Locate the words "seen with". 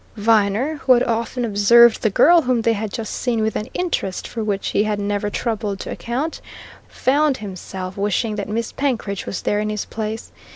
3.13-3.55